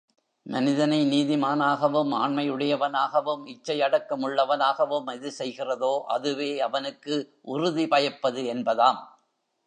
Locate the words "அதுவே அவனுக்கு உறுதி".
6.07-7.85